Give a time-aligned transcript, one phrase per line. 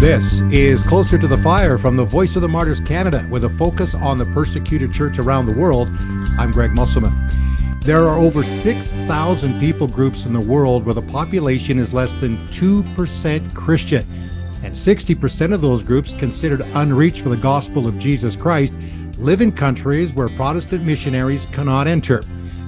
[0.00, 3.50] This is Closer to the Fire from the Voice of the Martyrs Canada with a
[3.50, 5.88] focus on the persecuted church around the world.
[6.38, 7.12] I'm Greg Musselman.
[7.82, 12.38] There are over 6,000 people groups in the world where the population is less than
[12.46, 14.02] 2% Christian.
[14.62, 18.72] And 60% of those groups, considered unreached for the gospel of Jesus Christ,
[19.18, 22.22] live in countries where Protestant missionaries cannot enter.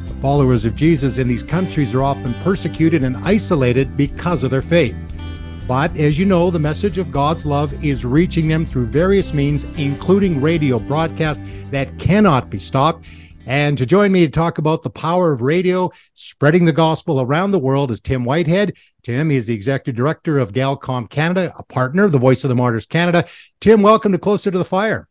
[0.05, 4.61] The followers of Jesus in these countries are often persecuted and isolated because of their
[4.61, 5.12] faith.
[5.69, 9.65] But as you know, the message of God's love is reaching them through various means,
[9.79, 11.41] including radio broadcast
[11.71, 13.07] that cannot be stopped.
[13.47, 17.51] And to join me to talk about the power of radio spreading the gospel around
[17.51, 18.75] the world is Tim Whitehead.
[19.03, 22.55] Tim is the executive director of Galcom Canada, a partner of the Voice of the
[22.55, 23.25] Martyrs Canada.
[23.61, 25.09] Tim, welcome to Closer to the Fire.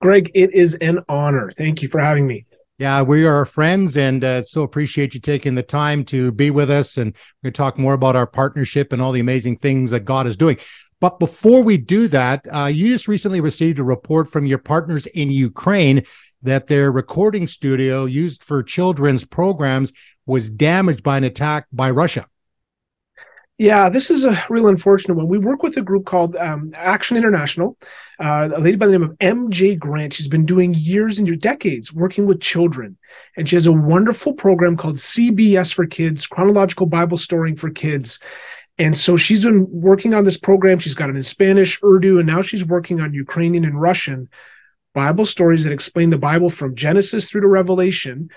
[0.00, 1.52] Greg, it is an honor.
[1.56, 2.44] Thank you for having me.
[2.76, 6.70] Yeah, we are friends and uh, so appreciate you taking the time to be with
[6.70, 6.96] us.
[6.96, 10.00] And we're going to talk more about our partnership and all the amazing things that
[10.00, 10.58] God is doing.
[11.00, 15.06] But before we do that, uh, you just recently received a report from your partners
[15.06, 16.02] in Ukraine
[16.42, 19.92] that their recording studio used for children's programs
[20.26, 22.26] was damaged by an attack by Russia.
[23.56, 25.28] Yeah, this is a real unfortunate one.
[25.28, 27.78] We work with a group called um, Action International,
[28.18, 30.12] uh, a lady by the name of MJ Grant.
[30.12, 32.96] She's been doing years and decades working with children.
[33.36, 38.18] And she has a wonderful program called CBS for Kids, Chronological Bible Storying for Kids.
[38.78, 40.80] And so she's been working on this program.
[40.80, 44.28] She's got it in Spanish, Urdu, and now she's working on Ukrainian and Russian
[44.94, 48.30] Bible stories that explain the Bible from Genesis through to Revelation,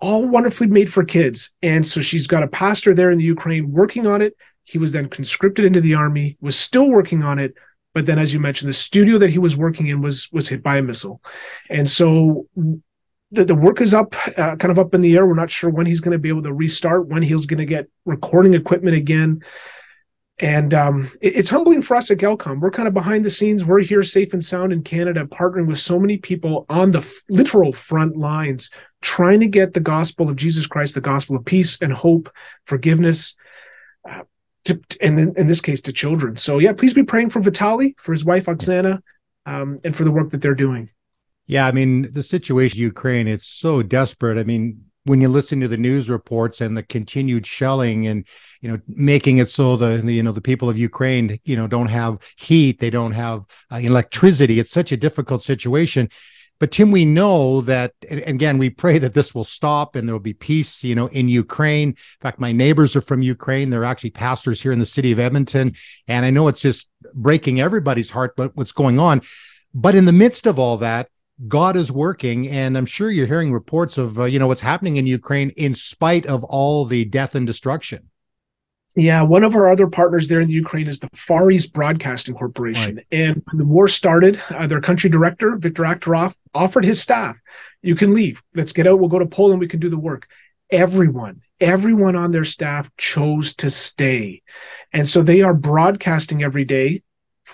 [0.00, 1.50] all wonderfully made for kids.
[1.62, 4.34] And so she's got a pastor there in the Ukraine working on it
[4.64, 7.54] he was then conscripted into the army, was still working on it,
[7.94, 10.62] but then, as you mentioned, the studio that he was working in was was hit
[10.62, 11.20] by a missile,
[11.68, 12.46] and so
[13.32, 15.26] the, the work is up, uh, kind of up in the air.
[15.26, 17.66] We're not sure when he's going to be able to restart, when he's going to
[17.66, 19.42] get recording equipment again.
[20.38, 22.60] And um, it, it's humbling for us at Galcom.
[22.60, 23.64] We're kind of behind the scenes.
[23.64, 27.22] We're here safe and sound in Canada, partnering with so many people on the f-
[27.28, 28.70] literal front lines,
[29.00, 32.30] trying to get the gospel of Jesus Christ, the gospel of peace and hope,
[32.66, 33.34] forgiveness,
[34.08, 34.22] uh,
[34.64, 36.36] to, and in, in, this case to children.
[36.36, 39.00] So yeah, please be praying for Vitali, for his wife Oksana,
[39.46, 40.90] um, and for the work that they're doing.
[41.46, 44.38] Yeah, I mean the situation in Ukraine, it's so desperate.
[44.38, 48.26] I mean, when you listen to the news reports and the continued shelling and
[48.60, 51.66] you know making it so the, the you know the people of Ukraine you know
[51.66, 54.60] don't have heat, they don't have uh, electricity.
[54.60, 56.08] It's such a difficult situation.
[56.58, 60.14] But Tim, we know that, and again, we pray that this will stop and there
[60.14, 61.88] will be peace, you know, in Ukraine.
[61.88, 63.70] In fact, my neighbors are from Ukraine.
[63.70, 65.74] They're actually pastors here in the city of Edmonton.
[66.06, 69.22] And I know it's just breaking everybody's heart, but what's going on.
[69.74, 71.08] But in the midst of all that,
[71.48, 74.96] God is working, and I'm sure you're hearing reports of uh, you know what's happening
[74.96, 78.10] in Ukraine in spite of all the death and destruction.
[78.94, 82.34] Yeah, one of our other partners there in the Ukraine is the Far East Broadcasting
[82.34, 82.96] Corporation.
[82.96, 83.06] Right.
[83.10, 87.36] And when the war started, uh, their country director, Viktor Akhtarov, offered his staff,
[87.82, 88.42] you can leave.
[88.54, 88.98] Let's get out.
[88.98, 89.60] We'll go to Poland.
[89.60, 90.28] We can do the work.
[90.70, 94.42] Everyone, everyone on their staff chose to stay.
[94.92, 97.02] And so they are broadcasting every day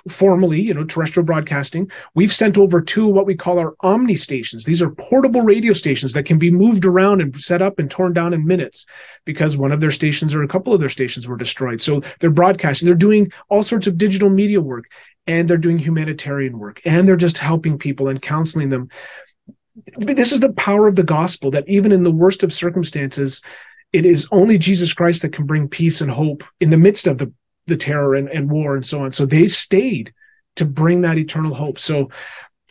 [0.08, 4.64] formally, you know, terrestrial broadcasting, we've sent over two what we call our Omni stations.
[4.64, 8.12] These are portable radio stations that can be moved around and set up and torn
[8.12, 8.86] down in minutes
[9.24, 11.80] because one of their stations or a couple of their stations were destroyed.
[11.80, 14.84] So they're broadcasting, they're doing all sorts of digital media work
[15.28, 18.88] and they're doing humanitarian work and they're just helping people and counseling them.
[19.98, 23.40] This is the power of the gospel that even in the worst of circumstances,
[23.92, 27.18] it is only Jesus Christ that can bring peace and hope in the midst of
[27.18, 27.32] the
[27.68, 29.12] the terror and, and war and so on.
[29.12, 30.12] So they stayed
[30.56, 31.78] to bring that eternal hope.
[31.78, 32.08] So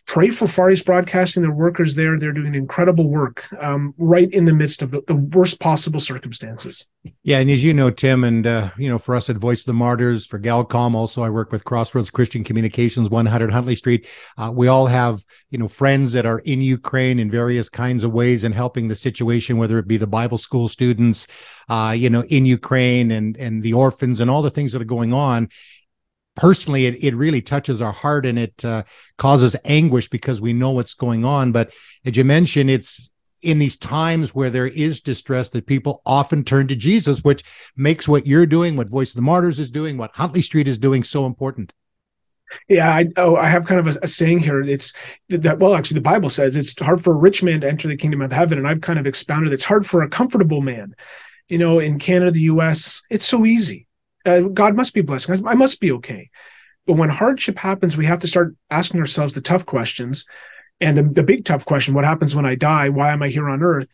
[0.07, 2.17] pray for Far East Broadcasting, their workers there.
[2.17, 6.85] They're doing incredible work um, right in the midst of the, the, worst possible circumstances.
[7.23, 9.65] Yeah, and as you know, Tim, and uh, you know, for us at Voice of
[9.65, 14.07] the Martyrs, for Galcom, also I work with Crossroads Christian Communications, 100 Huntley Street.
[14.37, 18.13] Uh, we all have you know friends that are in Ukraine in various kinds of
[18.13, 21.27] ways and helping the situation, whether it be the Bible school students,
[21.69, 24.85] uh, you know, in Ukraine and and the orphans and all the things that are
[24.85, 25.49] going on
[26.37, 28.83] personally it, it really touches our heart and it uh,
[29.17, 31.73] causes anguish because we know what's going on but
[32.05, 33.11] as you mentioned it's
[33.41, 37.43] in these times where there is distress that people often turn to jesus which
[37.75, 40.77] makes what you're doing what voice of the martyrs is doing what huntley street is
[40.77, 41.73] doing so important
[42.69, 44.61] yeah, I oh, I have kind of a, a, saying here.
[44.61, 44.93] It's
[45.27, 47.97] that well, actually, the Bible says it's hard for a rich man to enter the
[47.97, 50.95] kingdom of heaven, and I've kind of expounded it's hard for a comfortable man.
[51.49, 53.86] You know, in Canada, the U.S., it's so easy
[54.27, 55.41] uh, God must be blessing us.
[55.45, 56.29] I must be okay.
[56.85, 60.25] But when hardship happens, we have to start asking ourselves the tough questions.
[60.79, 62.89] And the, the big tough question what happens when I die?
[62.89, 63.87] Why am I here on earth?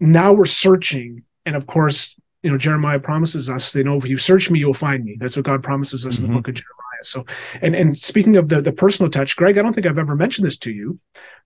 [0.00, 1.22] Now we're searching.
[1.44, 4.74] And of course, you know, Jeremiah promises us, you know, if you search me, you'll
[4.74, 5.16] find me.
[5.18, 6.24] That's what God promises us mm-hmm.
[6.24, 6.38] in the mm-hmm.
[6.38, 6.76] book of Jeremiah.
[7.02, 7.24] So,
[7.62, 10.46] and and speaking of the the personal touch, Greg, I don't think I've ever mentioned
[10.46, 10.98] this to you.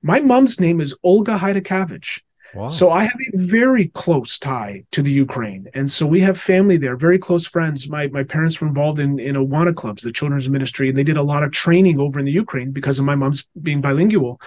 [0.02, 2.20] My mom's name is Olga Haidakavich.
[2.54, 2.68] Wow.
[2.68, 6.76] So I have a very close tie to the Ukraine, and so we have family
[6.76, 7.88] there, very close friends.
[7.88, 11.16] My my parents were involved in in Awana clubs, the children's ministry, and they did
[11.16, 14.40] a lot of training over in the Ukraine because of my mom's being bilingual,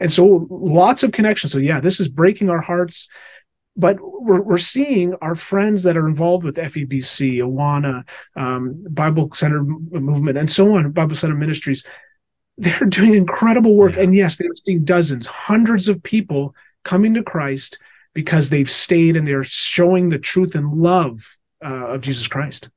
[0.00, 1.52] and so lots of connections.
[1.52, 3.08] So yeah, this is breaking our hearts
[3.76, 8.04] but we're, we're seeing our friends that are involved with FEBC, Awana,
[8.36, 11.84] um, Bible Center Movement, and so on, Bible Center Ministries.
[12.58, 13.94] They're doing incredible work.
[13.94, 14.02] Yeah.
[14.02, 16.54] And yes, they're seeing dozens, hundreds of people
[16.84, 17.78] coming to Christ
[18.14, 22.70] because they've stayed and they're showing the truth and love uh, of Jesus Christ.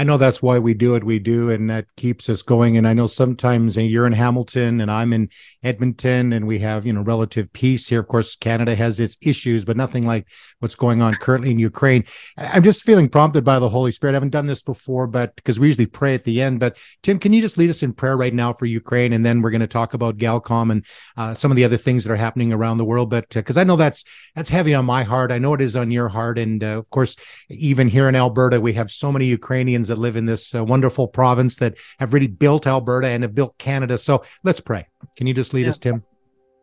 [0.00, 2.78] I know that's why we do what we do, and that keeps us going.
[2.78, 5.28] And I know sometimes you're in Hamilton and I'm in
[5.62, 8.00] Edmonton, and we have you know relative peace here.
[8.00, 10.26] Of course, Canada has its issues, but nothing like
[10.60, 12.04] what's going on currently in Ukraine.
[12.38, 14.14] I'm just feeling prompted by the Holy Spirit.
[14.14, 16.60] I haven't done this before, but because we usually pray at the end.
[16.60, 19.42] But Tim, can you just lead us in prayer right now for Ukraine, and then
[19.42, 20.86] we're going to talk about Galcom and
[21.18, 23.10] uh, some of the other things that are happening around the world.
[23.10, 25.76] But because uh, I know that's that's heavy on my heart, I know it is
[25.76, 27.16] on your heart, and uh, of course,
[27.50, 31.06] even here in Alberta, we have so many Ukrainians that live in this uh, wonderful
[31.06, 33.98] province that have really built Alberta and have built Canada.
[33.98, 34.88] So let's pray.
[35.16, 35.68] Can you just lead yeah.
[35.68, 36.02] us, Tim?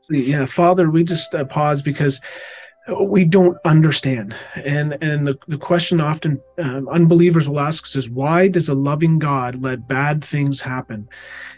[0.09, 2.19] Yeah, Father, we just uh, pause because
[3.01, 8.09] we don't understand and and the, the question often um, unbelievers will ask us is
[8.09, 11.07] why does a loving god let bad things happen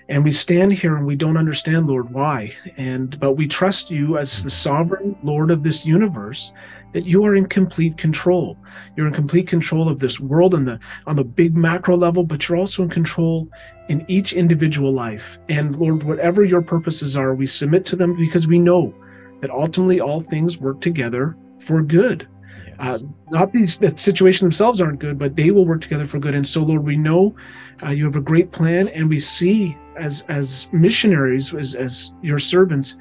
[0.08, 4.18] and we stand here and we don't understand lord why and but we trust you
[4.18, 6.52] as the sovereign lord of this universe
[6.94, 8.58] that you are in complete control.
[8.96, 12.48] You're in complete control of this world on the on the big macro level, but
[12.48, 13.48] you're also in control
[13.90, 15.40] in each individual life.
[15.50, 18.94] And Lord, whatever your purposes are, we submit to them because we know
[19.42, 22.28] that ultimately all things work together for good.
[22.66, 22.76] Yes.
[22.80, 23.00] Uh,
[23.30, 26.34] not these the situation themselves aren't good, but they will work together for good.
[26.34, 27.36] And so, Lord, we know
[27.84, 32.40] uh, you have a great plan, and we see as as missionaries, as as your
[32.40, 32.98] servants,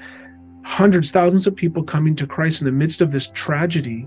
[0.69, 4.07] hundreds, thousands of people coming to Christ in the midst of this tragedy,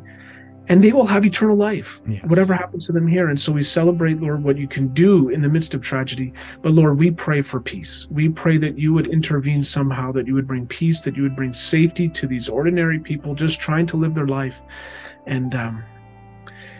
[0.67, 2.23] and they will have eternal life, yes.
[2.25, 3.29] whatever happens to them here.
[3.29, 6.33] And so we celebrate, Lord, what you can do in the midst of tragedy.
[6.61, 8.07] But Lord, we pray for peace.
[8.11, 11.35] We pray that you would intervene somehow, that you would bring peace, that you would
[11.35, 14.61] bring safety to these ordinary people just trying to live their life.
[15.25, 15.83] And um,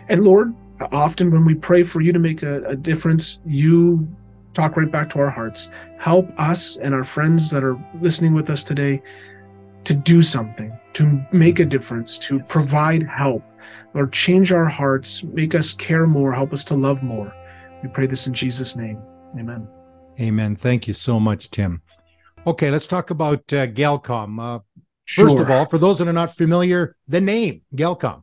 [0.08, 0.54] and Lord,
[0.92, 4.08] often when we pray for you to make a, a difference, you
[4.54, 5.70] talk right back to our hearts.
[5.98, 9.02] Help us and our friends that are listening with us today
[9.84, 12.48] to do something, to make a difference, to yes.
[12.48, 13.42] provide help,
[13.94, 17.32] or change our hearts, make us care more, help us to love more.
[17.82, 19.00] We pray this in Jesus' name.
[19.38, 19.68] Amen.
[20.20, 20.56] Amen.
[20.56, 21.82] Thank you so much, Tim.
[22.46, 24.40] Okay, let's talk about uh, Galcom.
[24.40, 24.60] Uh,
[25.04, 25.28] sure.
[25.28, 28.22] First of all, for those that are not familiar, the name Galcom.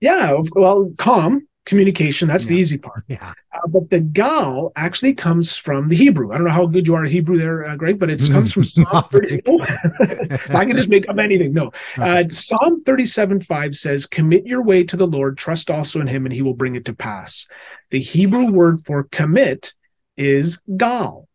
[0.00, 2.28] Yeah, well, com communication.
[2.28, 2.50] That's yeah.
[2.50, 3.04] the easy part.
[3.06, 3.32] Yeah.
[3.54, 6.32] Uh, but the gal actually comes from the Hebrew.
[6.32, 8.52] I don't know how good you are at Hebrew there, uh, Greg, but it comes
[8.52, 9.40] from Psalm 30.
[10.50, 11.54] I can just make up anything.
[11.54, 11.70] No.
[11.96, 16.26] Uh, Psalm 37 5 says, Commit your way to the Lord, trust also in him,
[16.26, 17.46] and he will bring it to pass.
[17.90, 19.72] The Hebrew word for commit
[20.16, 21.28] is gal.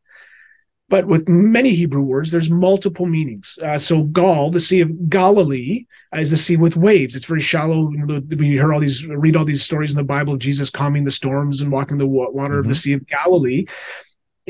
[0.88, 3.58] But with many Hebrew words, there's multiple meanings.
[3.64, 5.86] Uh, so Gal, the Sea of Galilee,
[6.16, 7.16] is the sea with waves.
[7.16, 7.92] It's very shallow.
[8.30, 11.12] We hear all these, read all these stories in the Bible of Jesus calming the
[11.12, 12.60] storms and walking the water mm-hmm.
[12.60, 12.74] of the mm-hmm.
[12.74, 13.65] Sea of Galilee.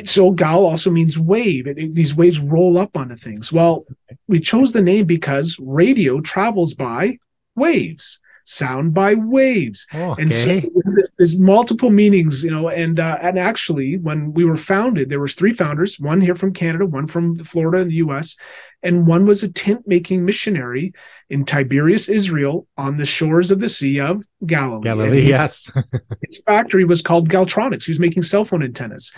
[0.03, 1.67] So Gal also means wave.
[1.67, 3.53] It, it, these waves roll up onto things.
[3.53, 3.85] Well,
[4.27, 7.17] we chose the name because radio travels by
[7.55, 9.85] waves sound by waves.
[9.93, 10.21] Oh, okay.
[10.21, 10.61] And so
[11.17, 15.35] there's multiple meanings, you know, and uh, and actually when we were founded, there was
[15.35, 18.37] three founders, one here from Canada, one from Florida in the US,
[18.83, 20.93] and one was a tent making missionary
[21.29, 24.83] in Tiberias, Israel, on the shores of the Sea of Galilee.
[24.83, 25.71] Galilee, he, yes.
[26.27, 27.83] his factory was called Galtronics.
[27.83, 29.11] He was making cell phone antennas.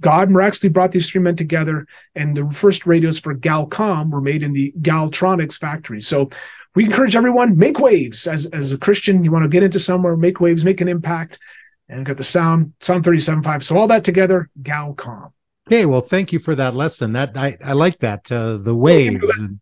[0.00, 4.42] God miraculously brought these three men together, and the first radios for Galcom were made
[4.42, 6.00] in the Galtronics factory.
[6.00, 6.30] So
[6.74, 9.24] we encourage everyone make waves as as a Christian.
[9.24, 11.38] You want to get into somewhere, make waves, make an impact,
[11.88, 13.62] and got the sound sound 37.5.
[13.62, 15.32] So all that together, Galcom.
[15.70, 17.12] Okay, well, thank you for that lesson.
[17.12, 19.20] That I, I like that uh, the waves.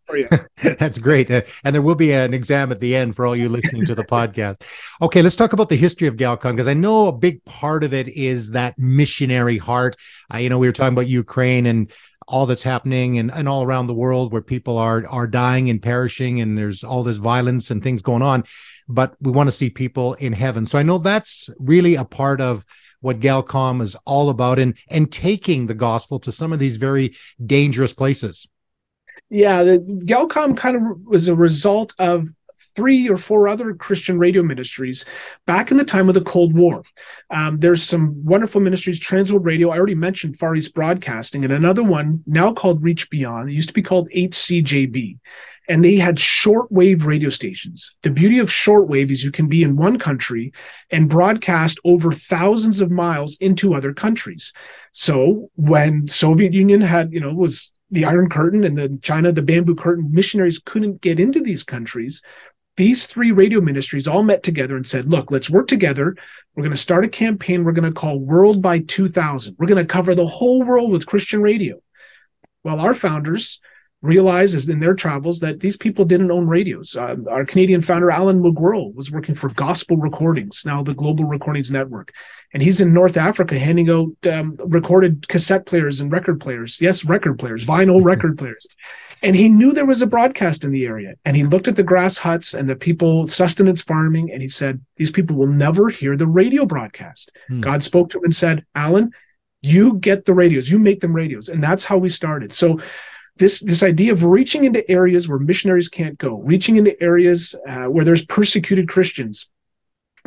[0.09, 0.49] That
[0.79, 3.51] That's great, uh, and there will be an exam at the end for all you
[3.51, 4.63] listening to the podcast.
[5.03, 7.93] Okay, let's talk about the history of Galcom because I know a big part of
[7.93, 9.97] it is that missionary heart.
[10.33, 11.93] Uh, you know, we were talking about Ukraine and
[12.29, 15.83] all that's happening and, and all around the world where people are are dying and
[15.83, 18.45] perishing and there's all this violence and things going on.
[18.89, 20.67] But we want to see people in heaven.
[20.67, 22.65] So i know that's really a part of
[23.01, 27.17] what galcom is all about and and taking the gospel to some of these very
[27.45, 28.47] dangerous places.
[29.31, 32.29] Yeah the galcom kind of was a result of
[32.79, 35.05] three or four other Christian radio ministries
[35.47, 36.85] back in the time of the Cold War.
[37.29, 39.71] Um, there's some wonderful ministries, Trans World Radio.
[39.71, 43.51] I already mentioned Far East Broadcasting, and another one now called Reach Beyond.
[43.51, 45.19] It used to be called HCJB
[45.69, 47.97] and they had shortwave radio stations.
[48.03, 50.53] The beauty of shortwave is you can be in one country
[50.93, 54.53] and broadcast over thousands of miles into other countries.
[54.93, 59.43] So when Soviet Union had, you know, was the Iron Curtain and then China, the
[59.43, 62.23] Bamboo Curtain, missionaries couldn't get into these countries.
[62.79, 66.15] These three radio ministries all met together and said, look, let's work together.
[66.55, 69.57] We're going to start a campaign we're going to call World by 2000.
[69.59, 71.81] We're going to cover the whole world with Christian radio.
[72.63, 73.61] Well, our founders,
[74.01, 76.97] realizes in their travels that these people didn't own radios.
[76.97, 81.71] Uh, our Canadian founder, Alan McGuirl, was working for Gospel Recordings, now the Global Recordings
[81.71, 82.13] Network.
[82.55, 86.81] And he's in North Africa handing out um, recorded cassette players and record players.
[86.81, 88.67] Yes, record players, vinyl record players.
[89.23, 91.15] And he knew there was a broadcast in the area.
[91.25, 94.81] And he looked at the grass huts and the people sustenance farming, and he said,
[94.97, 97.33] These people will never hear the radio broadcast.
[97.49, 97.61] Hmm.
[97.61, 99.11] God spoke to him and said, Alan,
[99.61, 101.49] you get the radios, you make them radios.
[101.49, 102.53] And that's how we started.
[102.53, 102.81] So
[103.37, 107.85] this this idea of reaching into areas where missionaries can't go, reaching into areas uh,
[107.85, 109.49] where there's persecuted Christians,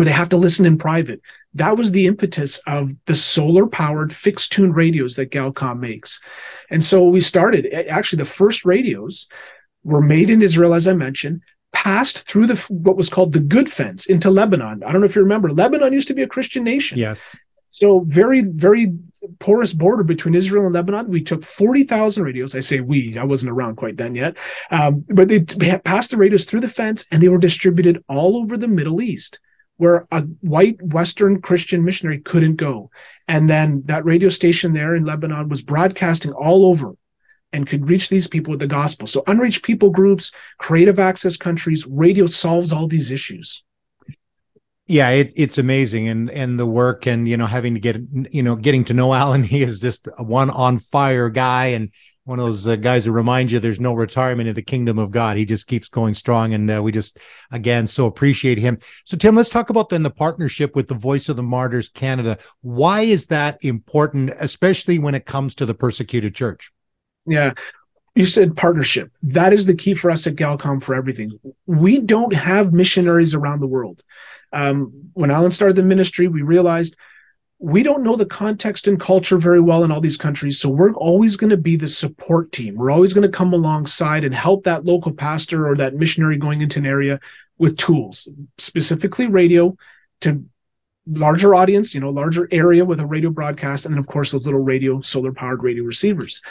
[0.02, 1.22] where they have to listen in private.
[1.54, 6.20] That was the impetus of the solar powered fixed tune radios that Galcom makes.
[6.72, 7.72] And so we started.
[7.72, 9.28] Actually, the first radios
[9.84, 11.42] were made in Israel, as I mentioned,
[11.72, 14.82] passed through the what was called the good fence into Lebanon.
[14.84, 15.52] I don't know if you remember.
[15.52, 16.98] Lebanon used to be a Christian nation.
[16.98, 17.38] Yes.
[17.70, 18.98] So very, very
[19.38, 21.10] porous border between Israel and Lebanon.
[21.10, 22.56] We took 40,000 radios.
[22.56, 24.36] I say we, I wasn't around quite then yet.
[24.72, 25.42] Um, but they
[25.86, 29.40] passed the radios through the fence and they were distributed all over the Middle East
[29.82, 32.92] where a white Western Christian missionary couldn't go.
[33.28, 36.94] And then that radio station there in Lebanon was broadcasting all over
[37.52, 39.08] and could reach these people with the gospel.
[39.08, 43.64] So unreached people groups, creative access countries, radio solves all these issues
[44.88, 47.98] yeah it, it's amazing and and the work and you know having to get
[48.32, 51.92] you know getting to know alan he is just one on fire guy and
[52.32, 55.12] one of those uh, guys who remind you there's no retirement in the kingdom of
[55.12, 55.36] god.
[55.36, 57.18] He just keeps going strong and uh, we just
[57.52, 58.78] again so appreciate him.
[59.04, 62.38] So tim let's talk about then the partnership with the voice of the martyrs canada.
[62.62, 66.72] Why is that important especially when it comes to the persecuted church?
[67.26, 67.54] Yeah.
[68.16, 69.12] You said partnership.
[69.24, 71.38] That is the key for us at galcom for everything.
[71.66, 74.04] We don't have missionaries around the world.
[74.54, 76.96] Um, when Alan started the ministry, we realized
[77.64, 80.60] we don't know the context and culture very well in all these countries.
[80.60, 82.74] So we're always going to be the support team.
[82.74, 86.62] We're always going to come alongside and help that local pastor or that missionary going
[86.62, 87.20] into an area
[87.60, 88.28] with tools,
[88.58, 89.78] specifically radio
[90.22, 90.44] to
[91.08, 94.46] larger audience, you know, larger area with a radio broadcast, and then of course those
[94.46, 96.42] little radio, solar powered radio receivers.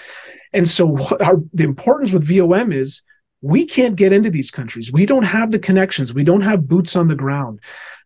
[0.53, 3.03] And so our, the importance with VOM is
[3.43, 4.93] we can't get into these countries.
[4.93, 6.15] We don't have the connections.
[6.15, 7.61] We don't have boots on the ground.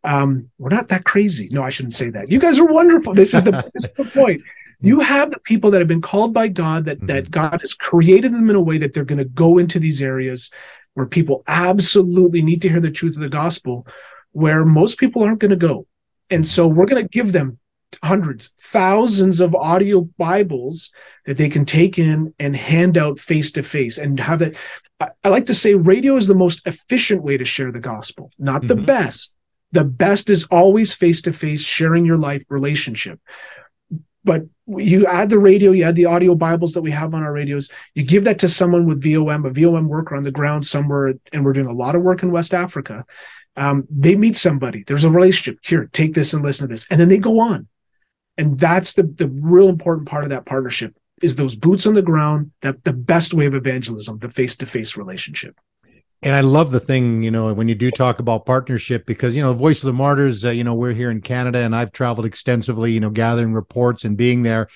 [0.04, 1.48] Um, we're not that crazy.
[1.50, 2.30] No, I shouldn't say that.
[2.30, 3.14] You guys are wonderful.
[3.14, 4.42] This is the, this is the point.
[4.80, 7.06] You have the people that have been called by God, that, mm-hmm.
[7.06, 10.02] that God has created them in a way that they're going to go into these
[10.02, 10.50] areas
[10.92, 13.86] where people absolutely need to hear the truth of the gospel,
[14.32, 15.86] where most people aren't going to go.
[16.30, 17.58] And so we're going to give them
[18.02, 20.92] hundreds, thousands of audio Bibles
[21.26, 24.54] that they can take in and hand out face to face and have that.
[25.00, 28.62] I, like to say radio is the most efficient way to share the gospel, not
[28.62, 28.68] mm-hmm.
[28.68, 29.33] the best.
[29.74, 33.18] The best is always face to face sharing your life relationship.
[34.22, 37.32] But you add the radio, you add the audio Bibles that we have on our
[37.32, 41.14] radios, you give that to someone with VOM, a VOM worker on the ground somewhere,
[41.32, 43.04] and we're doing a lot of work in West Africa.
[43.56, 45.58] Um, they meet somebody, there's a relationship.
[45.62, 46.86] Here, take this and listen to this.
[46.90, 47.68] And then they go on.
[48.38, 52.02] And that's the, the real important part of that partnership is those boots on the
[52.02, 55.56] ground, that the best way of evangelism, the face-to-face relationship.
[56.24, 59.42] And I love the thing, you know, when you do talk about partnership, because, you
[59.42, 61.92] know, the Voice of the Martyrs, uh, you know, we're here in Canada and I've
[61.92, 64.68] traveled extensively, you know, gathering reports and being there.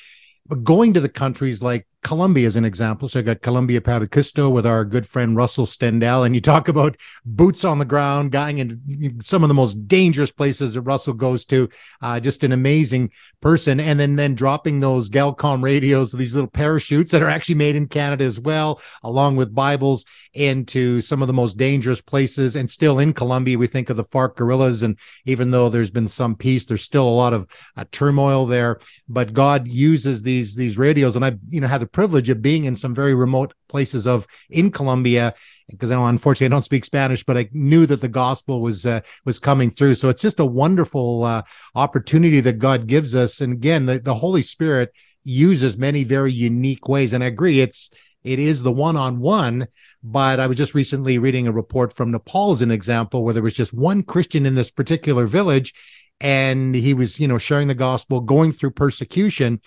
[0.46, 3.08] But going to the countries like Colombia as an example.
[3.08, 6.96] So I got Colombia Paracusto with our good friend Russell Stendal, and you talk about
[7.24, 11.44] boots on the ground, going in some of the most dangerous places that Russell goes
[11.46, 11.68] to.
[12.00, 17.10] Uh, just an amazing person, and then then dropping those Galcom radios, these little parachutes
[17.12, 21.34] that are actually made in Canada as well, along with Bibles into some of the
[21.34, 22.54] most dangerous places.
[22.54, 26.08] And still in Colombia, we think of the FARC guerrillas, and even though there's been
[26.08, 28.78] some peace, there's still a lot of uh, turmoil there.
[29.08, 32.64] But God uses these these radios, and I you know had the privilege of being
[32.64, 35.34] in some very remote places of in Colombia
[35.70, 39.00] because I unfortunately I don't speak Spanish, but I knew that the gospel was uh,
[39.24, 39.96] was coming through.
[39.96, 41.42] So it's just a wonderful uh,
[41.74, 43.40] opportunity that God gives us.
[43.40, 44.92] And again, the, the Holy Spirit
[45.24, 47.12] uses many very unique ways.
[47.12, 47.90] And I agree, it's
[48.24, 49.66] it is the one on one.
[50.02, 53.42] But I was just recently reading a report from Nepal as an example where there
[53.42, 55.74] was just one Christian in this particular village
[56.20, 59.60] and he was, you know, sharing the gospel, going through persecution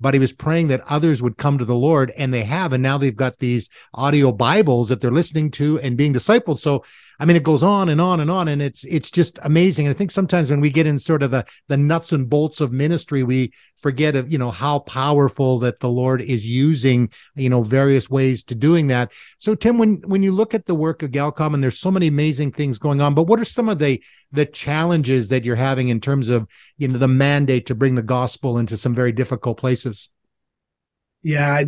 [0.00, 2.72] but he was praying that others would come to the Lord, and they have.
[2.72, 6.60] And now they've got these audio Bibles that they're listening to and being discipled.
[6.60, 6.84] So
[7.18, 9.86] I mean, it goes on and on and on, and it's it's just amazing.
[9.86, 12.60] And I think sometimes when we get in sort of the the nuts and bolts
[12.60, 17.48] of ministry, we forget of you know how powerful that the Lord is using you
[17.48, 19.12] know various ways to doing that.
[19.38, 22.08] So Tim, when when you look at the work of Galcom, and there's so many
[22.08, 24.02] amazing things going on, but what are some of the
[24.32, 28.02] the challenges that you're having in terms of you know the mandate to bring the
[28.02, 30.10] gospel into some very difficult places?
[31.22, 31.66] Yeah, I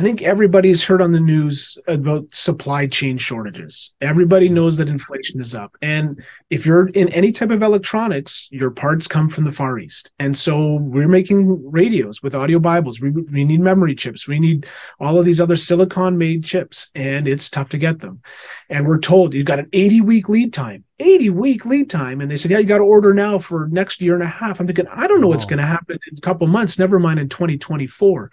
[0.00, 3.94] think everybody's heard on the news about supply chain shortages.
[4.02, 4.56] Everybody mm-hmm.
[4.56, 5.74] knows that inflation is up.
[5.80, 10.12] And if you're in any type of electronics, your parts come from the Far East.
[10.18, 13.00] And so we're making radios with audio Bibles.
[13.00, 14.28] We, we need memory chips.
[14.28, 14.66] We need
[15.00, 18.20] all of these other silicon made chips, and it's tough to get them.
[18.68, 20.84] And we're told you've got an 80 week lead time.
[20.98, 22.20] 80 week lead time.
[22.20, 24.60] And they said, Yeah, you got to order now for next year and a half.
[24.60, 27.20] I'm thinking, I don't know what's going to happen in a couple months, never mind
[27.20, 28.30] in 2024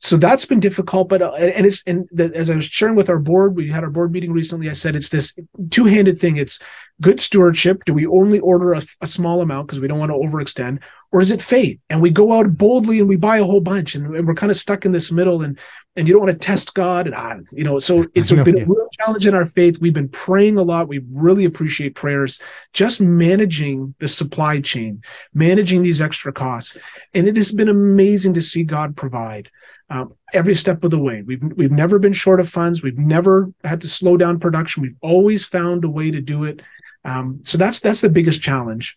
[0.00, 3.10] so that's been difficult but uh, and it's and the, as i was sharing with
[3.10, 5.34] our board we had our board meeting recently i said it's this
[5.70, 6.36] two-handed thing.
[6.36, 6.58] It's
[7.00, 7.84] good stewardship.
[7.84, 10.80] Do we only order a, a small amount because we don't want to overextend
[11.12, 13.94] or is it faith and we go out boldly and we buy a whole bunch
[13.94, 15.58] and, and we're kind of stuck in this middle and
[15.94, 18.56] and you don't want to test god and I, you know so it's know, been
[18.56, 18.62] yeah.
[18.64, 19.78] a real challenge in our faith.
[19.80, 20.88] We've been praying a lot.
[20.88, 22.40] We really appreciate prayers.
[22.72, 25.02] Just managing the supply chain
[25.34, 26.76] managing these extra costs.
[27.14, 29.50] And it has been amazing to see god provide
[29.88, 31.22] um, every step of the way.
[31.22, 32.82] We've we've never been short of funds.
[32.82, 34.82] We've never had to slow down production.
[34.82, 36.60] We've always found a way to do it.
[37.04, 38.96] Um, so that's that's the biggest challenge.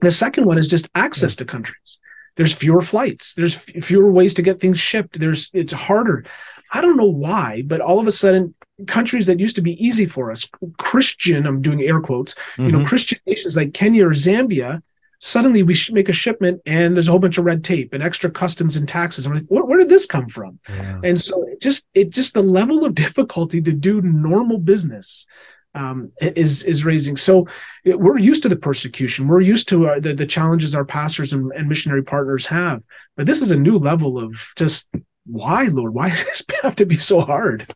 [0.00, 1.98] The second one is just access to countries.
[2.36, 3.34] There's fewer flights.
[3.34, 5.18] There's f- fewer ways to get things shipped.
[5.18, 6.24] There's it's harder.
[6.72, 8.54] I don't know why, but all of a sudden,
[8.86, 10.48] countries that used to be easy for us,
[10.78, 12.66] Christian, I'm doing air quotes, mm-hmm.
[12.66, 12.86] you know, mm-hmm.
[12.86, 14.80] Christian nations like Kenya or Zambia,
[15.20, 18.30] suddenly we make a shipment and there's a whole bunch of red tape and extra
[18.30, 19.26] customs and taxes.
[19.26, 20.58] I'm like, where, where did this come from?
[20.68, 21.00] Yeah.
[21.04, 25.26] And so it just it just the level of difficulty to do normal business
[25.74, 27.16] um, is is raising.
[27.16, 27.46] So
[27.84, 29.28] it, we're used to the persecution.
[29.28, 32.82] We're used to our, the the challenges our pastors and, and missionary partners have.
[33.16, 34.88] But this is a new level of just
[35.26, 35.94] why, Lord?
[35.94, 37.72] Why does this have to be so hard?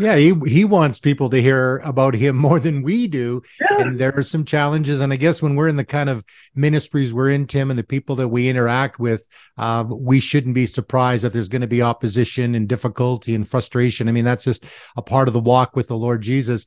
[0.00, 3.42] Yeah, he he wants people to hear about him more than we do.
[3.60, 3.82] Yeah.
[3.82, 5.02] And there are some challenges.
[5.02, 7.84] And I guess when we're in the kind of ministries we're in, Tim, and the
[7.84, 9.26] people that we interact with,
[9.58, 14.08] uh, we shouldn't be surprised that there's going to be opposition and difficulty and frustration.
[14.08, 14.64] I mean, that's just
[14.96, 16.64] a part of the walk with the Lord Jesus.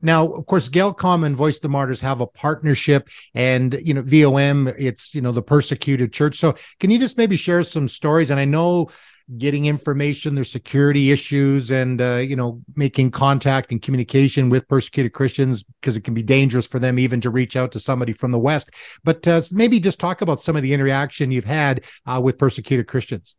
[0.00, 4.02] Now, of course, Galcom and Voice of the Martyrs have a partnership, and you know,
[4.02, 6.38] VOM, it's you know the persecuted church.
[6.38, 8.30] So, can you just maybe share some stories?
[8.30, 8.90] And I know
[9.38, 15.12] getting information there's security issues and uh, you know making contact and communication with persecuted
[15.12, 18.30] christians because it can be dangerous for them even to reach out to somebody from
[18.30, 18.70] the west
[19.02, 22.86] but uh, maybe just talk about some of the interaction you've had uh, with persecuted
[22.86, 23.34] christians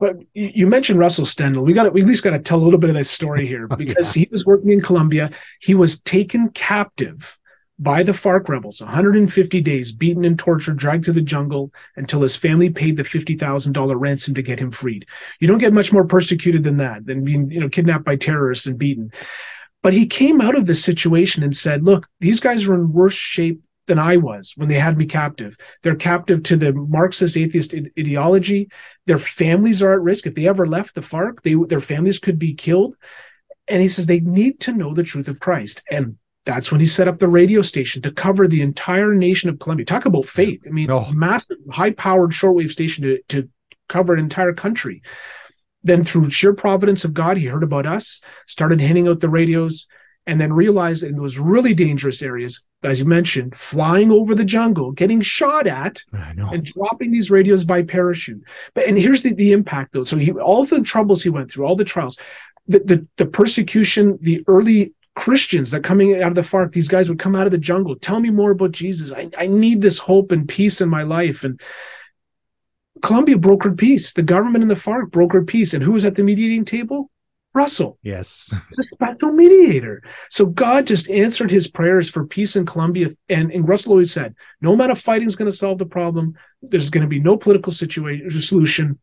[0.00, 1.64] well, you mentioned Russell Stendal.
[1.64, 3.68] We got we at least got to tell a little bit of that story here
[3.78, 4.22] because yeah.
[4.22, 5.30] he was working in Colombia.
[5.60, 7.38] He was taken captive
[7.84, 12.34] by the FARC rebels, 150 days, beaten and tortured, dragged to the jungle until his
[12.34, 15.06] family paid the $50,000 ransom to get him freed.
[15.38, 18.66] You don't get much more persecuted than that, than being, you know, kidnapped by terrorists
[18.66, 19.12] and beaten.
[19.82, 23.12] But he came out of this situation and said, look, these guys are in worse
[23.12, 25.54] shape than I was when they had me captive.
[25.82, 28.70] They're captive to the Marxist atheist ideology.
[29.06, 30.26] Their families are at risk.
[30.26, 32.96] If they ever left the FARC, they, their families could be killed.
[33.68, 35.82] And he says they need to know the truth of Christ.
[35.90, 39.58] And that's when he set up the radio station to cover the entire nation of
[39.58, 39.86] Colombia.
[39.86, 40.60] Talk about faith.
[40.66, 41.10] I mean, oh.
[41.12, 43.48] massive, high powered shortwave station to, to
[43.88, 45.02] cover an entire country.
[45.82, 49.86] Then, through sheer providence of God, he heard about us, started handing out the radios,
[50.26, 54.92] and then realized in those really dangerous areas, as you mentioned, flying over the jungle,
[54.92, 56.02] getting shot at,
[56.52, 58.42] and dropping these radios by parachute.
[58.74, 60.04] But and here's the, the impact though.
[60.04, 62.18] So he all the troubles he went through, all the trials,
[62.66, 67.08] the, the, the persecution, the early Christians that coming out of the FARC, these guys
[67.08, 67.96] would come out of the jungle.
[67.96, 69.12] Tell me more about Jesus.
[69.12, 71.44] I, I need this hope and peace in my life.
[71.44, 71.60] And
[73.02, 74.12] Colombia brokered peace.
[74.12, 75.72] The government and the FARC brokered peace.
[75.72, 77.10] And who was at the mediating table?
[77.54, 77.98] Russell.
[78.02, 78.52] Yes.
[78.76, 80.02] The special mediator.
[80.30, 83.10] So God just answered his prayers for peace in Colombia.
[83.28, 86.34] And, and Russell always said, no amount of fighting is going to solve the problem.
[86.62, 88.98] There's going to be no political situation solution.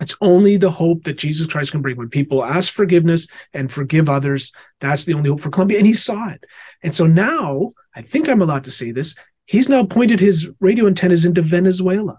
[0.00, 1.96] It's only the hope that Jesus Christ can bring.
[1.96, 5.78] When people ask forgiveness and forgive others, that's the only hope for Colombia.
[5.78, 6.44] And he saw it.
[6.82, 9.14] And so now, I think I'm allowed to say this,
[9.46, 12.18] he's now pointed his radio antennas into Venezuela.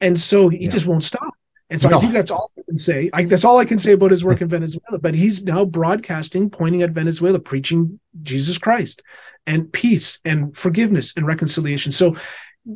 [0.00, 0.70] And so he yeah.
[0.70, 1.34] just won't stop.
[1.68, 1.98] And so no.
[1.98, 3.10] I think that's all I can say.
[3.12, 4.98] I, that's all I can say about his work in Venezuela.
[4.98, 9.02] But he's now broadcasting, pointing at Venezuela, preaching Jesus Christ
[9.46, 11.92] and peace and forgiveness and reconciliation.
[11.92, 12.16] So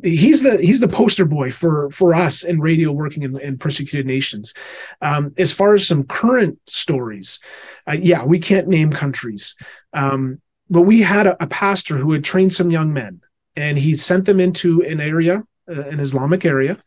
[0.03, 4.05] he's the he's the poster boy for for us in radio working in, in persecuted
[4.05, 4.53] nations.
[5.01, 7.39] Um, as far as some current stories,
[7.87, 9.55] uh, yeah, we can't name countries,
[9.93, 13.21] um, but we had a, a, pastor who had trained some young men,
[13.55, 16.77] and he sent them into an area, uh, an Islamic area,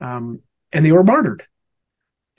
[0.00, 0.40] um,
[0.72, 1.44] and they were martyred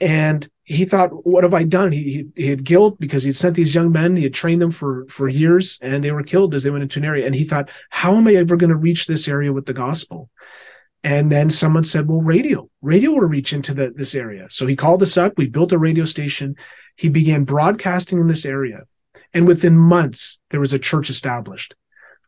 [0.00, 1.90] and he thought what have i done?
[1.90, 2.02] He,
[2.36, 5.04] he, he had guilt because he'd sent these young men he had trained them for
[5.08, 7.26] for years and they were killed as they went into an area.
[7.26, 10.30] And he thought how am i ever going to reach this area with the gospel?
[11.02, 14.46] And then someone said well radio radio will reach into the, this area.
[14.48, 16.54] So he called us up we built a radio station
[16.94, 18.82] he began broadcasting in this area.
[19.34, 21.74] And within months there was a church established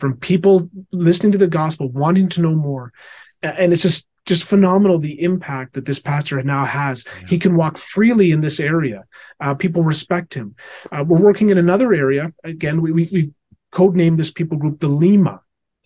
[0.00, 2.92] from people listening to the gospel wanting to know more.
[3.40, 7.04] And it's just just phenomenal the impact that this pastor now has.
[7.22, 7.28] Yeah.
[7.28, 9.04] He can walk freely in this area.
[9.40, 10.54] Uh, people respect him.
[10.90, 12.32] Uh, we're working in another area.
[12.44, 13.30] Again, we, we, we
[13.72, 15.40] codenamed this people group the Lima.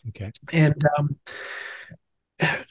[0.08, 0.30] Okay.
[0.52, 1.16] And um,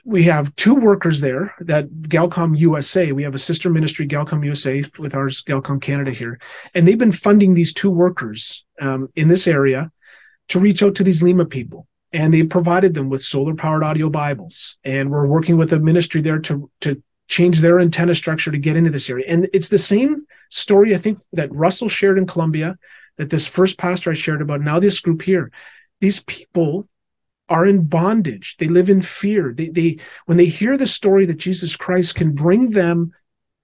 [0.05, 4.83] we have two workers there that Galcom USA, we have a sister ministry, Galcom USA,
[4.99, 6.39] with ours, Galcom Canada here.
[6.73, 9.91] And they've been funding these two workers um, in this area
[10.49, 14.09] to reach out to these Lima people and they provided them with solar powered audio
[14.09, 14.77] Bibles.
[14.85, 18.77] And we're working with a ministry there to, to change their antenna structure to get
[18.77, 19.25] into this area.
[19.27, 22.77] And it's the same story, I think, that Russell shared in Colombia,
[23.17, 25.51] that this first pastor I shared about, now this group here.
[25.99, 26.87] These people
[27.49, 28.55] are in bondage.
[28.59, 29.53] They live in fear.
[29.53, 33.11] They, they when they hear the story that Jesus Christ can bring them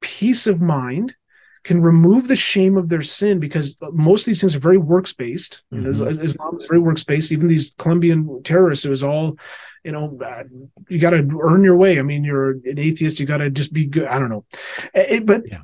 [0.02, 1.16] peace of mind
[1.64, 5.14] can remove the shame of their sin because most of these things are very works
[5.14, 5.62] based.
[5.74, 5.86] Mm-hmm.
[5.86, 6.24] You know.
[6.24, 7.32] Islam is very works based.
[7.32, 9.38] Even these Colombian terrorists, it was all,
[9.84, 10.44] you know, uh,
[10.90, 12.00] you got to earn your way.
[12.00, 14.08] I mean, you're an atheist, you got to just be good.
[14.08, 14.46] I don't know,
[14.94, 15.44] it, but.
[15.48, 15.62] Yeah.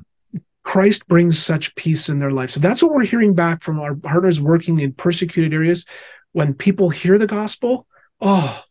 [0.64, 2.50] Christ brings such peace in their life.
[2.50, 5.86] So that's what we're hearing back from our partners working in persecuted areas.
[6.32, 7.86] When people hear the gospel,
[8.20, 8.62] oh,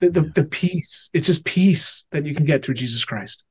[0.00, 1.08] the, the, the peace.
[1.12, 3.42] It's just peace that you can get through Jesus Christ.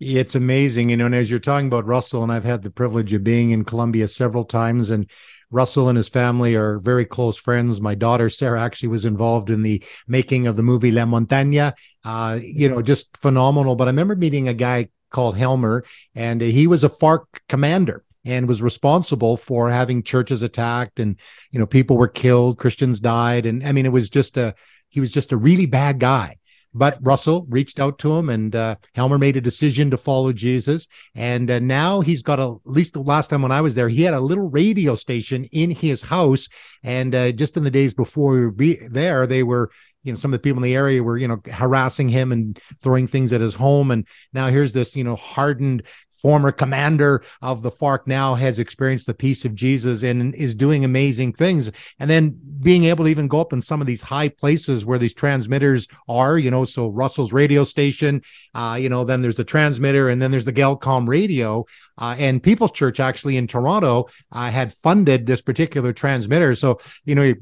[0.00, 3.12] It's amazing, you know, and as you're talking about Russell, and I've had the privilege
[3.12, 5.10] of being in Colombia several times, and
[5.50, 7.82] Russell and his family are very close friends.
[7.82, 11.74] My daughter Sarah actually was involved in the making of the movie La Montaña.
[12.02, 13.76] Uh, you know, just phenomenal.
[13.76, 15.84] But I remember meeting a guy called Helmer,
[16.14, 21.58] and he was a FARC commander and was responsible for having churches attacked, and you
[21.58, 24.54] know, people were killed, Christians died, and I mean, it was just a
[24.88, 26.36] he was just a really bad guy
[26.72, 30.86] but Russell reached out to him, and uh, Helmer made a decision to follow Jesus.
[31.14, 33.88] And uh, now he's got a, at least the last time when I was there,
[33.88, 36.48] he had a little radio station in his house.
[36.82, 39.70] And uh, just in the days before we were there, they were
[40.02, 42.58] you know some of the people in the area were you know harassing him and
[42.82, 45.82] throwing things at his home and now here's this you know hardened
[46.20, 50.84] former commander of the FARC now has experienced the peace of Jesus and is doing
[50.84, 51.70] amazing things.
[51.98, 54.98] And then being able to even go up in some of these high places where
[54.98, 58.22] these transmitters are, you know, so Russell's radio station,
[58.54, 61.64] uh, you know, then there's the transmitter and then there's the Galcom radio.
[61.98, 66.54] Uh, and People's Church actually in Toronto uh, had funded this particular transmitter.
[66.54, 67.34] So, you know,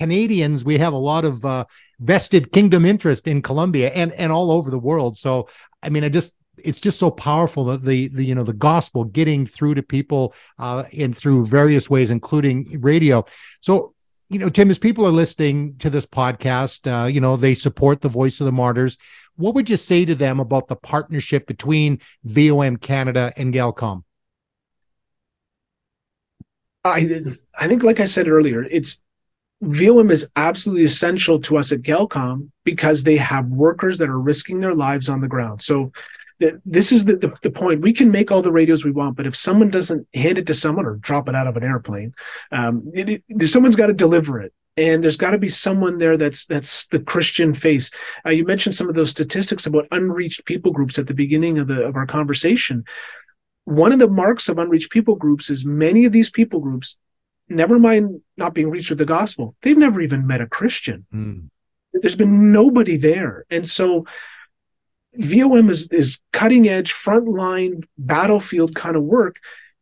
[0.00, 1.64] Canadians, we have a lot of uh,
[2.00, 5.16] vested kingdom interest in Colombia and and all over the world.
[5.16, 5.48] So,
[5.82, 9.04] I mean, I just it's just so powerful that the, the you know the gospel
[9.04, 13.24] getting through to people uh and through various ways including radio
[13.60, 13.94] so
[14.28, 18.00] you know tim as people are listening to this podcast uh you know they support
[18.00, 18.98] the voice of the martyrs
[19.36, 24.02] what would you say to them about the partnership between vom canada and galcom
[26.84, 27.22] i
[27.58, 29.00] i think like i said earlier it's
[29.62, 34.60] VOM is absolutely essential to us at Galcom because they have workers that are risking
[34.60, 35.62] their lives on the ground.
[35.62, 35.92] So
[36.38, 37.80] this is the, the, the, point.
[37.80, 40.54] We can make all the radios we want, but if someone doesn't hand it to
[40.54, 42.14] someone or drop it out of an airplane,
[42.52, 44.52] um, it, it, someone's got to deliver it.
[44.76, 47.90] And there's got to be someone there that's that's the Christian face.
[48.26, 51.68] Uh, you mentioned some of those statistics about unreached people groups at the beginning of
[51.68, 52.84] the of our conversation.
[53.64, 56.98] One of the marks of unreached people groups is many of these people groups,
[57.48, 61.06] never mind not being reached with the gospel, they've never even met a Christian.
[61.12, 61.48] Mm.
[61.94, 64.04] There's been nobody there, and so
[65.18, 69.36] VOM is, is cutting edge, frontline battlefield kind of work,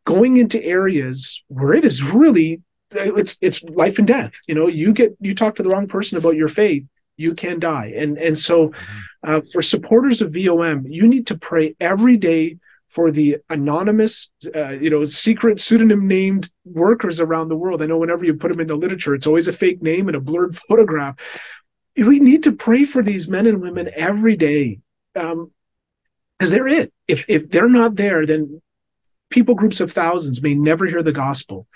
[0.05, 4.33] going into areas where it is really it's it's life and death.
[4.47, 6.85] You know, you get you talk to the wrong person about your faith,
[7.17, 7.93] you can die.
[7.95, 9.29] And and so, mm-hmm.
[9.29, 12.57] uh, for supporters of VOM, you need to pray every day
[12.89, 17.81] for the anonymous, uh, you know, secret pseudonym named workers around the world.
[17.81, 20.15] I know whenever you put them in the literature, it's always a fake name and
[20.15, 21.15] a blurred photograph.
[21.97, 24.79] We need to pray for these men and women every day
[25.15, 25.51] um,
[26.37, 26.93] because they're it.
[27.07, 28.61] If if they're not there, then
[29.29, 31.67] people groups of thousands may never hear the gospel.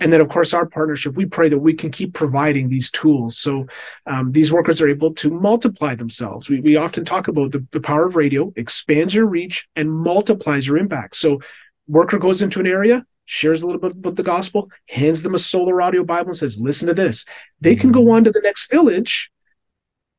[0.00, 3.38] And then, of course, our partnership, we pray that we can keep providing these tools
[3.38, 3.66] so
[4.06, 6.48] um, these workers are able to multiply themselves.
[6.48, 10.66] We, we often talk about the, the power of radio expands your reach and multiplies
[10.66, 11.16] your impact.
[11.16, 11.40] So,
[11.86, 15.38] worker goes into an area, shares a little bit about the gospel, hands them a
[15.38, 17.24] solar audio Bible, and says, Listen to this.
[17.60, 19.31] They can go on to the next village.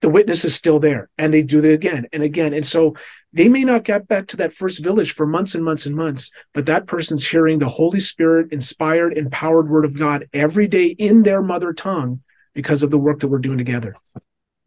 [0.03, 2.53] The witness is still there, and they do it again and again.
[2.53, 2.97] And so
[3.31, 6.29] they may not get back to that first village for months and months and months,
[6.53, 11.23] but that person's hearing the Holy Spirit inspired, empowered word of God every day in
[11.23, 12.19] their mother tongue
[12.53, 13.95] because of the work that we're doing together.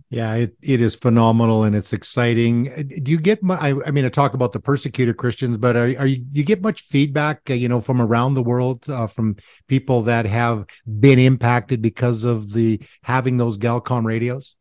[0.08, 2.64] Yeah, it, it is phenomenal and it's exciting.
[3.02, 3.40] Do you get?
[3.46, 6.62] I, I mean, I talk about the persecuted Christians, but are, are you you get
[6.62, 7.42] much feedback?
[7.50, 9.36] Uh, you know, from around the world, uh, from
[9.68, 14.56] people that have been impacted because of the having those Galcom radios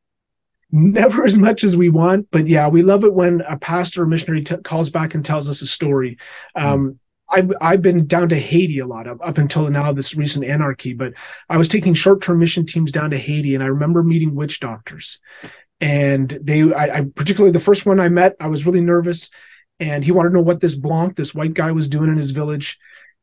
[0.76, 4.06] never as much as we want but yeah we love it when a pastor or
[4.06, 6.18] missionary t- calls back and tells us a story
[6.56, 6.98] um, mm.
[7.28, 10.94] I've, I've been down to Haiti a lot up, up until now, this recent anarchy,
[10.94, 11.14] but
[11.50, 14.60] I was taking short term mission teams down to Haiti and I remember meeting witch
[14.60, 15.20] doctors.
[15.82, 19.32] And they, I, I particularly the first one I met, I was really nervous
[19.80, 22.32] and he wanted to know what this Blanc, this white guy, was doing in his
[22.32, 22.78] village.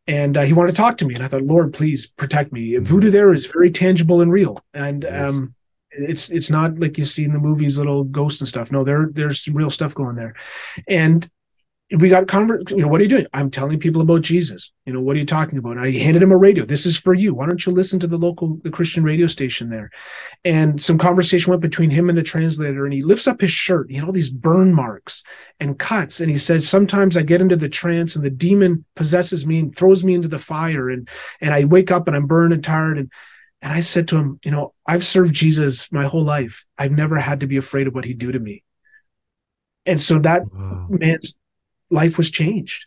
[0.07, 1.15] And uh, he wanted to talk to me.
[1.15, 2.73] And I thought, Lord, please protect me.
[2.73, 2.83] Mm.
[2.83, 4.59] Voodoo there is very tangible and real.
[4.75, 5.31] And yes.
[5.31, 5.55] um,
[5.93, 8.73] it's it's not like you see in the movies little ghosts and stuff.
[8.73, 10.35] No there there's real stuff going there.
[10.89, 11.29] And
[11.99, 13.27] we got convert you know what are you doing?
[13.35, 14.73] I'm telling people about jesus.
[14.87, 15.73] You know what are you talking about?
[15.73, 16.65] And i handed him a radio.
[16.65, 17.35] This is for you.
[17.35, 19.91] Why don't you listen to the local the christian radio station there?
[20.45, 23.91] And some conversation went between him and the translator and he lifts up his shirt.
[23.91, 25.23] He had all these burn marks
[25.61, 29.47] and cuts and he says sometimes i get into the trance and the demon possesses
[29.47, 31.09] me and throws me into the fire and
[31.41, 33.13] and i wake up and i'm burned and tired and
[33.63, 36.67] and I said to him, you know, I've served Jesus my whole life.
[36.77, 38.65] I've never had to be afraid of what he'd do to me.
[39.87, 40.89] And so that wow.
[40.91, 41.37] man's
[41.89, 42.87] life was changed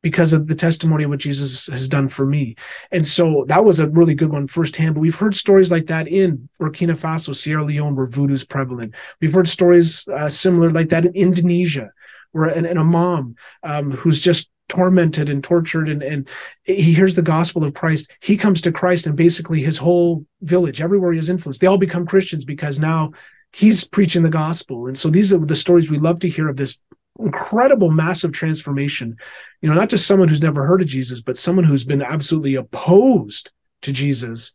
[0.00, 2.56] because of the testimony of what Jesus has done for me.
[2.92, 4.94] And so that was a really good one firsthand.
[4.94, 8.94] But we've heard stories like that in Burkina Faso, Sierra Leone, where voodoo is prevalent.
[9.20, 11.92] We've heard stories uh, similar like that in Indonesia,
[12.32, 16.26] where an, an imam um, who's just tormented and tortured and, and
[16.64, 18.10] he hears the gospel of Christ.
[18.20, 21.76] He comes to Christ and basically his whole village, everywhere he has influence, they all
[21.76, 23.12] become Christians because now
[23.52, 24.86] he's preaching the gospel.
[24.86, 26.78] And so these are the stories we love to hear of this
[27.18, 29.16] incredible, massive transformation.
[29.60, 32.54] You know, not just someone who's never heard of Jesus, but someone who's been absolutely
[32.54, 33.50] opposed
[33.82, 34.54] to Jesus.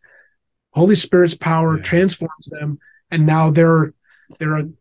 [0.72, 1.84] Holy Spirit's power yeah.
[1.84, 2.80] transforms them,
[3.12, 3.94] and now they're
[4.40, 4.78] they're an,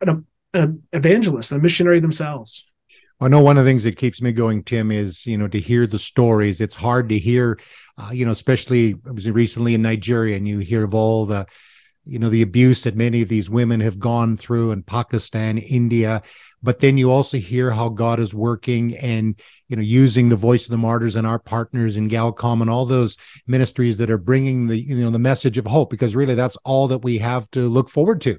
[0.55, 2.65] an evangelist, a missionary themselves.
[3.21, 5.59] I know one of the things that keeps me going, Tim, is you know to
[5.59, 6.61] hear the stories.
[6.61, 7.59] It's hard to hear,
[7.97, 11.47] uh, you know, especially I was recently in Nigeria, and you hear of all the,
[12.05, 16.23] you know, the abuse that many of these women have gone through in Pakistan, India.
[16.63, 20.65] But then you also hear how God is working and you know using the voice
[20.65, 24.67] of the martyrs and our partners in Galcom and all those ministries that are bringing
[24.67, 25.89] the you know the message of hope.
[25.89, 28.39] Because really, that's all that we have to look forward to.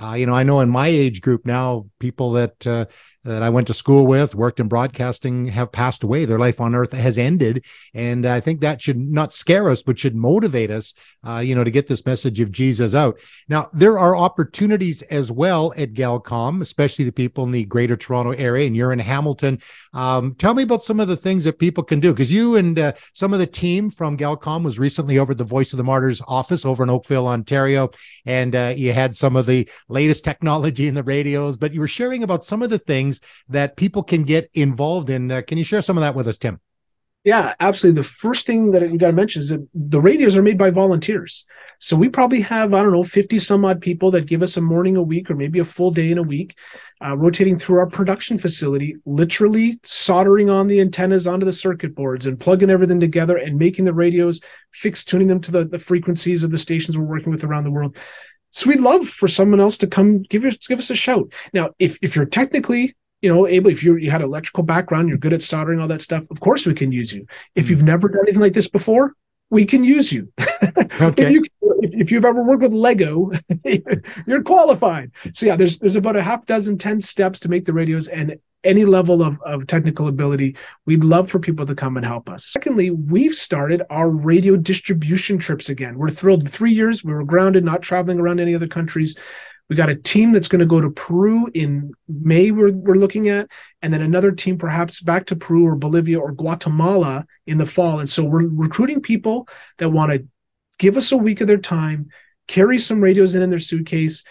[0.00, 2.84] Uh, you know, I know in my age group now, people that uh,
[3.28, 6.24] that I went to school with, worked in broadcasting, have passed away.
[6.24, 7.64] Their life on earth has ended.
[7.94, 10.94] And I think that should not scare us, but should motivate us,
[11.26, 13.20] uh, you know, to get this message of Jesus out.
[13.48, 18.32] Now, there are opportunities as well at Galcom, especially the people in the greater Toronto
[18.32, 19.60] area, and you're in Hamilton.
[19.92, 22.78] Um, tell me about some of the things that people can do, because you and
[22.78, 25.84] uh, some of the team from Galcom was recently over at the Voice of the
[25.84, 27.90] Martyrs office over in Oakville, Ontario,
[28.24, 31.88] and uh, you had some of the latest technology in the radios, but you were
[31.88, 33.17] sharing about some of the things
[33.48, 35.30] that people can get involved in.
[35.30, 36.60] Uh, can you share some of that with us, Tim?
[37.24, 38.00] Yeah, absolutely.
[38.00, 40.70] The first thing that we got to mention is that the radios are made by
[40.70, 41.44] volunteers.
[41.80, 44.60] So we probably have, I don't know, 50 some odd people that give us a
[44.60, 46.56] morning a week or maybe a full day in a week,
[47.04, 52.26] uh, rotating through our production facility, literally soldering on the antennas onto the circuit boards
[52.26, 54.40] and plugging everything together and making the radios,
[54.72, 57.70] fix tuning them to the, the frequencies of the stations we're working with around the
[57.70, 57.96] world.
[58.52, 61.30] So we'd love for someone else to come give us give us a shout.
[61.52, 65.18] Now, if if you're technically you know, able if you you had electrical background, you're
[65.18, 66.24] good at soldering, all that stuff.
[66.30, 67.26] Of course, we can use you.
[67.54, 67.84] If you've mm.
[67.84, 69.14] never done anything like this before,
[69.50, 70.32] we can use you.
[71.00, 71.26] Okay.
[71.26, 73.30] if, you if you've ever worked with Lego,
[74.26, 75.12] you're qualified.
[75.32, 78.36] So yeah, there's there's about a half dozen, ten steps to make the radios, and
[78.64, 82.46] any level of, of technical ability, we'd love for people to come and help us.
[82.46, 85.96] Secondly, we've started our radio distribution trips again.
[85.96, 86.50] We're thrilled.
[86.50, 89.16] Three years, we were grounded, not traveling around any other countries.
[89.68, 93.28] We got a team that's going to go to Peru in May, we're, we're looking
[93.28, 93.48] at,
[93.82, 97.98] and then another team perhaps back to Peru or Bolivia or Guatemala in the fall.
[98.00, 100.26] And so we're recruiting people that want to
[100.78, 102.08] give us a week of their time,
[102.46, 104.24] carry some radios in in their suitcase,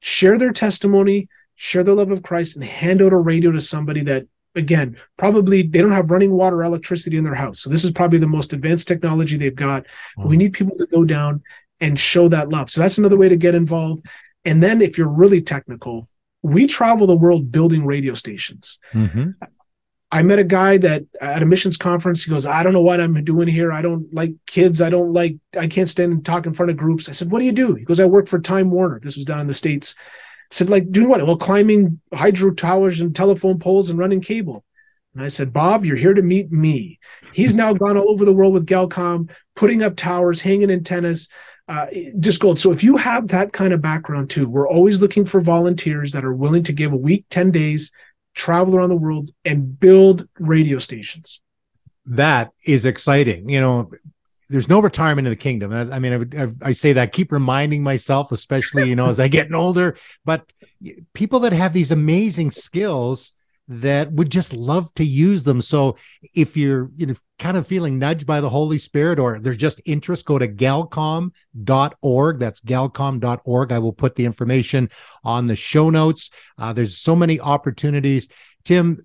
[0.00, 4.02] share their testimony, share the love of Christ, and hand out a radio to somebody
[4.02, 7.60] that again, probably they don't have running water or electricity in their house.
[7.60, 9.84] So this is probably the most advanced technology they've got.
[10.18, 10.28] Mm-hmm.
[10.28, 11.42] We need people to go down
[11.80, 12.70] and show that love.
[12.70, 14.06] So that's another way to get involved.
[14.44, 16.08] And then if you're really technical,
[16.42, 18.78] we travel the world building radio stations.
[18.92, 19.30] Mm-hmm.
[20.12, 23.00] I met a guy that at a missions conference, he goes, I don't know what
[23.00, 23.72] I'm doing here.
[23.72, 24.80] I don't like kids.
[24.80, 27.08] I don't like, I can't stand and talk in front of groups.
[27.08, 27.74] I said, What do you do?
[27.74, 29.00] He goes, I work for Time Warner.
[29.00, 29.96] This was down in the States.
[29.98, 31.26] I said, like, doing what?
[31.26, 34.64] Well, climbing hydro towers and telephone poles and running cable.
[35.14, 37.00] And I said, Bob, you're here to meet me.
[37.32, 41.28] He's now gone all over the world with Galcom, putting up towers, hanging antennas,
[41.68, 41.86] uh,
[42.20, 42.58] just gold.
[42.58, 46.24] So if you have that kind of background too, we're always looking for volunteers that
[46.24, 47.90] are willing to give a week, 10 days,
[48.34, 51.40] travel around the world and build radio stations.
[52.06, 53.48] That is exciting.
[53.48, 53.90] You know,
[54.50, 55.72] there's no retirement in the kingdom.
[55.72, 59.52] I mean, I, I, say that, keep reminding myself, especially, you know, as I get
[59.54, 60.52] older, but
[61.14, 63.32] people that have these amazing skills
[63.68, 65.62] that would just love to use them.
[65.62, 65.96] So
[66.34, 69.80] if you're, you know, kind of feeling nudged by the Holy Spirit or there's just
[69.86, 72.38] interest, go to galcom.org.
[72.38, 73.72] That's galcom.org.
[73.72, 74.90] I will put the information
[75.24, 76.30] on the show notes.
[76.58, 78.28] Uh, there's so many opportunities.
[78.64, 79.04] Tim,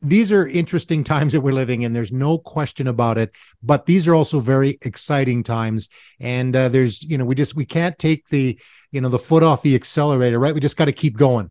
[0.00, 1.92] these are interesting times that we're living in.
[1.92, 3.30] There's no question about it.
[3.62, 5.88] But these are also very exciting times.
[6.18, 8.58] And uh, there's, you know, we just we can't take the,
[8.90, 10.54] you know, the foot off the accelerator, right?
[10.54, 11.50] We just got to keep going.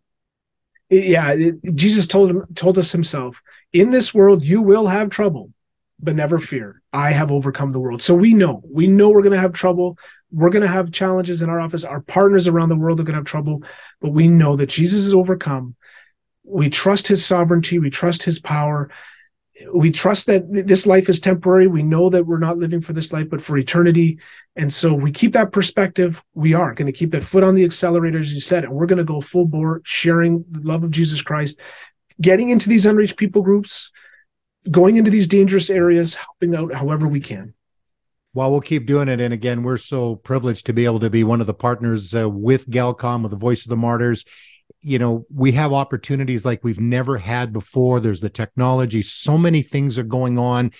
[0.91, 3.41] Yeah, it, Jesus told him told us himself,
[3.73, 5.51] in this world you will have trouble,
[5.99, 6.81] but never fear.
[6.93, 8.01] I have overcome the world.
[8.03, 9.97] So we know, we know we're going to have trouble.
[10.31, 11.83] We're going to have challenges in our office.
[11.83, 13.63] Our partners around the world are going to have trouble,
[14.01, 15.75] but we know that Jesus has overcome
[16.43, 18.89] we trust his sovereignty we trust his power
[19.73, 21.67] we trust that this life is temporary.
[21.67, 24.19] We know that we're not living for this life but for eternity.
[24.55, 26.23] And so we keep that perspective.
[26.33, 28.87] We are going to keep that foot on the accelerator as you said and we're
[28.87, 31.59] going to go full bore sharing the love of jesus christ
[32.19, 33.91] getting into these unreached people groups
[34.69, 37.53] going into these dangerous areas helping out however we can.
[38.33, 39.19] Well, we'll keep doing it.
[39.19, 42.29] And again, we're so privileged to be able to be one of the partners uh,
[42.29, 44.23] with Galcom, with the Voice of the Martyrs
[44.81, 47.99] you know we have opportunities like we've never had before.
[47.99, 49.01] There's the technology.
[49.01, 50.71] So many things are going on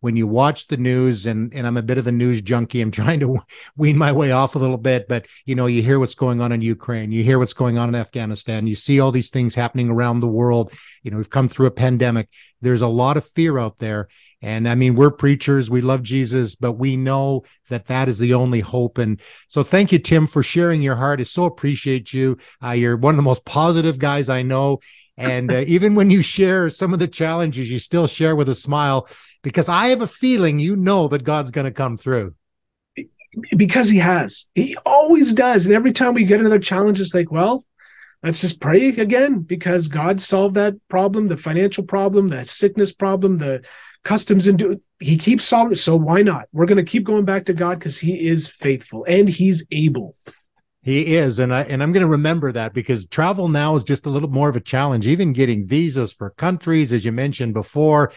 [0.00, 2.90] when you watch the news and and I'm a bit of a news junkie I'm
[3.00, 3.38] trying to
[3.76, 6.52] wean my way off a little bit but you know you hear what's going on
[6.52, 9.90] in Ukraine you hear what's going on in Afghanistan you see all these things happening
[9.90, 12.28] around the world you know we've come through a pandemic
[12.60, 14.08] there's a lot of fear out there
[14.40, 18.34] and I mean, we're preachers, we love Jesus, but we know that that is the
[18.34, 18.98] only hope.
[18.98, 21.20] And so, thank you, Tim, for sharing your heart.
[21.20, 22.38] I so appreciate you.
[22.64, 24.78] Uh, you're one of the most positive guys I know.
[25.16, 28.54] And uh, even when you share some of the challenges, you still share with a
[28.54, 29.08] smile
[29.42, 32.34] because I have a feeling you know that God's going to come through.
[33.56, 35.66] Because he has, he always does.
[35.66, 37.64] And every time we get another challenge, it's like, well,
[38.22, 43.36] let's just pray again because God solved that problem, the financial problem, the sickness problem,
[43.36, 43.62] the
[44.04, 46.46] customs and do he keeps solving so why not?
[46.52, 50.16] We're going to keep going back to god because he is faithful and he's able.
[50.82, 54.06] He is and i and i'm going to remember that because travel now is just
[54.06, 55.06] a little more of a challenge.
[55.06, 58.12] Even getting visas for countries as you mentioned before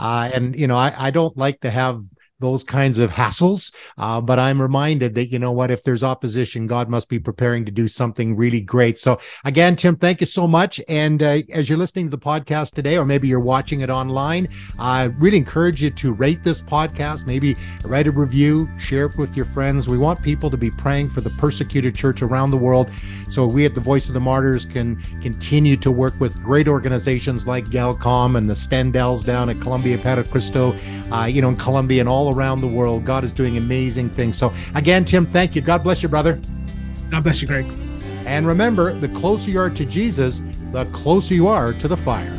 [0.00, 2.02] uh, and you know I, I don't like to have
[2.40, 3.72] those kinds of hassles.
[3.96, 7.64] Uh, but I'm reminded that, you know what, if there's opposition, God must be preparing
[7.66, 8.98] to do something really great.
[8.98, 10.80] So again, Tim, thank you so much.
[10.88, 14.48] And uh, as you're listening to the podcast today, or maybe you're watching it online,
[14.78, 19.36] I really encourage you to rate this podcast, maybe write a review, share it with
[19.36, 19.88] your friends.
[19.88, 22.90] We want people to be praying for the persecuted church around the world.
[23.30, 27.46] So we at the Voice of the Martyrs can continue to work with great organizations
[27.46, 30.74] like Galcom and the Stendals down at Colombia Para Cristo,
[31.12, 33.04] uh, you know, in Colombia and all around the world.
[33.04, 34.36] God is doing amazing things.
[34.36, 35.62] So, again, Tim, thank you.
[35.62, 36.40] God bless you, brother.
[37.10, 37.66] God bless you, Greg.
[38.24, 42.32] And remember, the closer you are to Jesus, the closer you are to the fire.